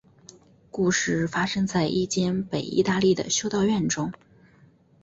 [0.71, 4.11] 故事发生在一间北意大利的修道院中。